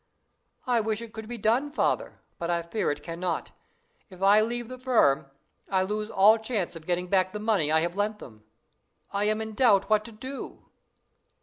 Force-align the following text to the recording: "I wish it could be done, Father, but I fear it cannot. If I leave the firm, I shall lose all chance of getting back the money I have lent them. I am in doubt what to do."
"I 0.65 0.79
wish 0.81 0.99
it 0.99 1.13
could 1.13 1.27
be 1.27 1.37
done, 1.37 1.69
Father, 1.71 2.21
but 2.39 2.49
I 2.49 2.63
fear 2.63 2.89
it 2.89 3.03
cannot. 3.03 3.51
If 4.09 4.19
I 4.23 4.41
leave 4.41 4.67
the 4.67 4.79
firm, 4.79 5.27
I 5.69 5.81
shall 5.81 5.89
lose 5.89 6.09
all 6.09 6.39
chance 6.39 6.75
of 6.75 6.87
getting 6.87 7.05
back 7.05 7.31
the 7.31 7.39
money 7.39 7.71
I 7.71 7.81
have 7.81 7.95
lent 7.95 8.17
them. 8.17 8.43
I 9.11 9.25
am 9.25 9.41
in 9.41 9.53
doubt 9.53 9.91
what 9.91 10.03
to 10.05 10.11
do." 10.11 10.65